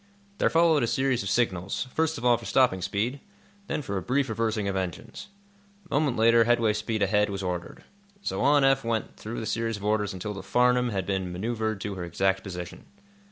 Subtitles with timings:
[0.39, 3.19] There followed a series of signals, first of all for stopping speed,
[3.67, 5.27] then for a brief reversing of engines.
[5.85, 7.83] A moment later headway speed ahead was ordered.
[8.23, 11.79] So on Eph went through the series of orders until the "Farnum" had been manœuvred
[11.81, 12.87] to her exact position.